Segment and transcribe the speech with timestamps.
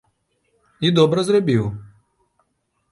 [0.89, 1.71] -I добра зрабiў!